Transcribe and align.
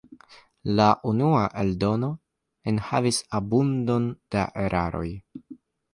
La 0.79 0.85
unua 1.09 1.43
eldono 1.63 2.09
enhavis 2.73 3.19
abundon 3.41 4.11
da 4.37 4.51
eraroj. 4.65 5.09